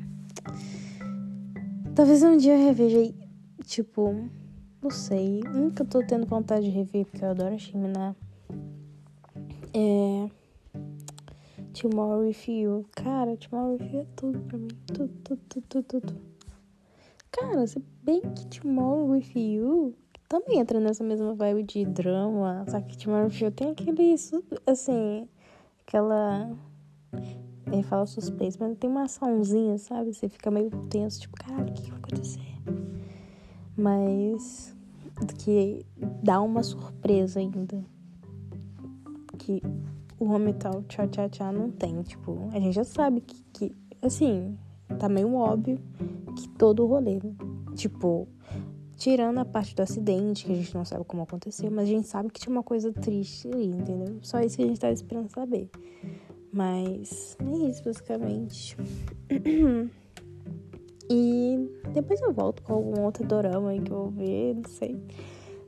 Talvez 1.97 2.21
um 2.21 2.37
dia 2.37 2.53
eu 2.53 2.63
reveja. 2.63 3.11
Tipo, 3.65 4.29
não 4.83 4.91
sei. 4.91 5.41
Nunca 5.51 5.83
tô 5.83 6.05
tendo 6.05 6.27
vontade 6.27 6.65
de 6.65 6.69
rever, 6.69 7.07
porque 7.07 7.25
eu 7.25 7.31
adoro 7.31 7.57
Shimina. 7.57 8.15
É. 9.73 10.29
Tomorrow 11.73 12.19
With 12.19 12.47
You. 12.47 12.85
Cara, 12.91 13.35
Tomorrow 13.35 13.79
With 13.79 13.91
You 13.91 14.01
é 14.01 14.05
tudo 14.15 14.39
pra 14.41 14.59
mim. 14.59 14.67
Tudo, 14.85 15.11
tudo, 15.23 15.41
tudo, 15.49 15.65
tudo, 15.67 16.01
tudo. 16.01 16.21
Cara, 17.31 17.65
se 17.65 17.83
bem 18.03 18.21
que 18.21 18.45
Tomorrow 18.45 19.09
With 19.09 19.31
You 19.35 19.95
também 20.29 20.59
entra 20.59 20.79
nessa 20.79 21.03
mesma 21.03 21.33
vibe 21.33 21.63
de 21.63 21.83
drama. 21.83 22.63
Só 22.69 22.79
que 22.79 22.95
Tomorrow 22.95 23.25
With 23.25 23.43
You 23.43 23.49
tem 23.51 23.71
aquele, 23.71 24.13
assim, 24.67 25.27
aquela... 25.81 26.55
Ele 27.71 27.83
fala 27.83 28.05
suspense, 28.05 28.57
mas 28.59 28.77
tem 28.77 28.89
uma 28.89 29.03
açãozinha, 29.03 29.77
sabe? 29.77 30.13
Você 30.13 30.29
fica 30.29 30.49
meio 30.49 30.69
tenso, 30.89 31.21
tipo, 31.21 31.35
caralho, 31.35 31.69
o 31.69 31.73
que 31.73 31.89
vai 31.89 31.99
acontecer? 31.99 32.55
Mas 33.75 34.75
que 35.39 35.85
dá 36.23 36.41
uma 36.41 36.63
surpresa 36.63 37.39
ainda. 37.39 37.83
Que 39.37 39.61
o 40.19 40.25
home 40.25 40.53
tal 40.53 40.83
tchá 40.83 41.07
tchá 41.07 41.29
tchá 41.29 41.51
não 41.51 41.69
tem. 41.69 42.01
Tipo, 42.03 42.49
a 42.51 42.59
gente 42.59 42.73
já 42.73 42.83
sabe 42.83 43.21
que, 43.21 43.43
que 43.53 43.75
assim, 44.01 44.57
tá 44.99 45.09
meio 45.09 45.33
óbvio 45.35 45.79
que 46.35 46.47
todo 46.49 46.83
o 46.83 46.87
rolê, 46.87 47.19
tipo, 47.75 48.27
tirando 48.95 49.39
a 49.39 49.45
parte 49.45 49.75
do 49.75 49.81
acidente, 49.81 50.45
que 50.45 50.51
a 50.51 50.55
gente 50.55 50.73
não 50.73 50.85
sabe 50.85 51.03
como 51.05 51.23
aconteceu, 51.23 51.69
mas 51.71 51.83
a 51.83 51.91
gente 51.91 52.07
sabe 52.07 52.29
que 52.29 52.39
tinha 52.39 52.51
uma 52.51 52.63
coisa 52.63 52.91
triste 52.91 53.47
ali, 53.47 53.67
entendeu? 53.67 54.17
Só 54.21 54.39
isso 54.39 54.57
que 54.57 54.63
a 54.63 54.67
gente 54.67 54.79
tava 54.79 54.93
esperando 54.93 55.29
saber. 55.29 55.69
Mas 56.57 57.37
é 57.39 57.69
isso, 57.69 57.83
basicamente. 57.83 58.75
e 61.07 61.69
depois 61.93 62.19
eu 62.19 62.33
volto 62.33 62.63
com 62.63 62.73
algum 62.73 63.03
outro 63.03 63.23
dorama 63.27 63.69
aí 63.69 63.79
que 63.79 63.91
eu 63.91 63.97
vou 64.05 64.09
ver, 64.09 64.55
não 64.55 64.67
sei. 64.67 64.99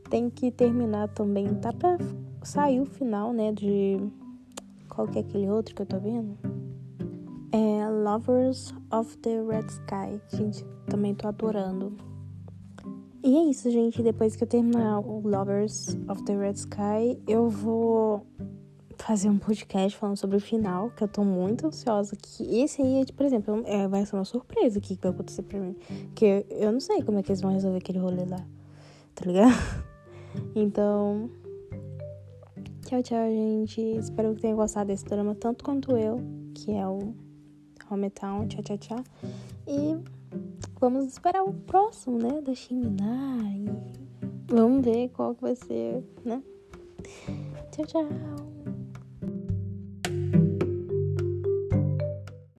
Tem 0.10 0.32
que 0.32 0.50
terminar 0.50 1.08
também, 1.10 1.54
tá 1.54 1.72
pra 1.72 1.96
sair 2.42 2.82
o 2.82 2.88
final, 2.88 3.32
né, 3.32 3.52
de 3.52 4.00
qual 4.90 5.08
que 5.08 5.20
é 5.20 5.22
aquele 5.22 5.48
outro 5.48 5.76
que 5.76 5.84
eu 5.84 5.86
tô 5.86 6.00
vendo? 6.00 6.36
É 7.52 7.88
Lovers 7.88 8.74
of 8.92 9.16
the 9.20 9.44
Red 9.44 9.68
Sky. 9.68 10.20
Gente, 10.36 10.66
também 10.88 11.14
tô 11.14 11.28
adorando. 11.28 11.94
E 13.24 13.38
é 13.38 13.44
isso, 13.44 13.70
gente. 13.70 14.02
Depois 14.02 14.36
que 14.36 14.44
eu 14.44 14.48
terminar 14.48 15.02
o 15.02 15.22
Lovers 15.22 15.96
of 16.08 16.24
the 16.24 16.36
Red 16.36 16.54
Sky, 16.54 17.22
eu 17.28 17.48
vou 17.48 18.26
fazer 19.10 19.28
um 19.28 19.40
podcast 19.40 19.98
falando 19.98 20.18
sobre 20.18 20.38
o 20.38 20.40
final, 20.40 20.92
que 20.92 21.04
eu 21.04 21.08
tô 21.08 21.24
muito 21.24 21.66
ansiosa. 21.66 22.16
Que 22.16 22.62
esse 22.62 22.80
aí, 22.80 23.04
por 23.12 23.26
exemplo, 23.26 23.64
é, 23.66 23.88
vai 23.88 24.06
ser 24.06 24.16
uma 24.16 24.24
surpresa 24.24 24.78
o 24.78 24.82
que 24.82 24.96
vai 25.02 25.10
acontecer 25.10 25.42
pra 25.42 25.60
mim. 25.60 25.76
Porque 26.10 26.46
eu 26.52 26.72
não 26.72 26.80
sei 26.80 27.02
como 27.02 27.18
é 27.18 27.24
que 27.24 27.32
eles 27.32 27.42
vão 27.42 27.52
resolver 27.52 27.80
aquele 27.80 27.98
rolê 27.98 28.24
lá. 28.26 28.46
Tá 29.16 29.26
ligado? 29.26 29.52
Então, 30.54 31.28
Tchau, 32.86 33.02
tchau, 33.02 33.28
gente. 33.30 33.82
Espero 33.82 34.36
que 34.36 34.42
tenham 34.42 34.56
gostado 34.56 34.90
desse 34.90 35.06
drama 35.06 35.34
tanto 35.34 35.64
quanto 35.64 35.98
eu, 35.98 36.22
que 36.54 36.72
é 36.72 36.88
o 36.88 37.16
Hometown. 37.90 38.48
Tchau, 38.48 38.62
tchau, 38.62 38.78
tchau. 38.78 39.04
E 39.68 39.98
vamos 40.80 41.08
esperar 41.08 41.42
o 41.42 41.52
próximo, 41.52 42.20
né? 42.20 42.42
Da 42.42 42.54
Shimina. 42.54 43.42
E 43.56 43.66
vamos 44.54 44.86
ver 44.86 45.10
qual 45.10 45.34
que 45.34 45.42
vai 45.42 45.56
ser, 45.56 46.04
né? 46.24 46.44
Tchau, 47.72 47.86
tchau. 47.88 48.69